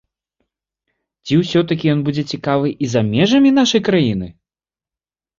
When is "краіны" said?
3.91-4.27